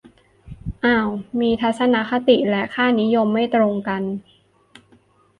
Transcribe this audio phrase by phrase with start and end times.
[0.85, 1.07] อ้าว
[1.39, 4.03] มีทัศนคติและค่านิยมไม่ตรงกัน